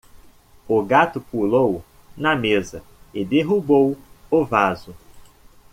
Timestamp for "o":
0.67-0.83, 4.31-4.43